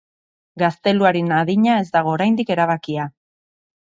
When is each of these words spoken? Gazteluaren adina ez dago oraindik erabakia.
Gazteluaren 0.61 1.29
adina 1.41 1.77
ez 1.83 1.85
dago 1.97 2.13
oraindik 2.17 2.51
erabakia. 2.57 3.07